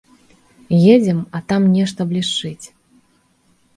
[0.93, 2.65] Едзем, а там нешта блішчыць.